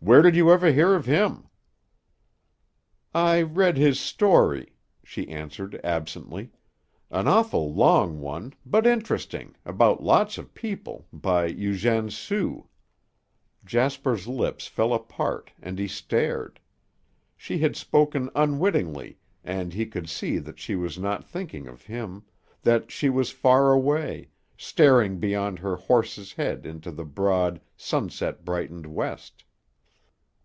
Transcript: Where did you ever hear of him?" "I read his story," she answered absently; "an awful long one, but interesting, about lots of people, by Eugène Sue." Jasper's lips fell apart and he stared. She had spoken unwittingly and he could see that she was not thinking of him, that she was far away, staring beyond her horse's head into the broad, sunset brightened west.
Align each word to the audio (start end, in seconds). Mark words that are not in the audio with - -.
Where 0.00 0.22
did 0.22 0.36
you 0.36 0.50
ever 0.52 0.70
hear 0.72 0.94
of 0.94 1.04
him?" 1.06 1.48
"I 3.12 3.42
read 3.42 3.76
his 3.76 3.98
story," 4.00 4.74
she 5.04 5.28
answered 5.28 5.78
absently; 5.82 6.50
"an 7.10 7.26
awful 7.28 7.74
long 7.74 8.20
one, 8.20 8.54
but 8.64 8.86
interesting, 8.86 9.56
about 9.66 10.00
lots 10.02 10.38
of 10.38 10.54
people, 10.54 11.08
by 11.12 11.52
Eugène 11.52 12.10
Sue." 12.12 12.68
Jasper's 13.66 14.26
lips 14.28 14.66
fell 14.68 14.94
apart 14.94 15.50
and 15.60 15.78
he 15.80 15.88
stared. 15.88 16.60
She 17.36 17.58
had 17.58 17.74
spoken 17.76 18.30
unwittingly 18.36 19.18
and 19.44 19.74
he 19.74 19.84
could 19.84 20.08
see 20.08 20.38
that 20.38 20.60
she 20.60 20.76
was 20.76 20.96
not 20.96 21.24
thinking 21.28 21.66
of 21.66 21.82
him, 21.82 22.22
that 22.62 22.90
she 22.92 23.10
was 23.10 23.30
far 23.30 23.72
away, 23.72 24.28
staring 24.56 25.18
beyond 25.18 25.58
her 25.58 25.74
horse's 25.74 26.32
head 26.34 26.64
into 26.66 26.92
the 26.92 27.04
broad, 27.04 27.60
sunset 27.76 28.44
brightened 28.44 28.86
west. 28.86 29.44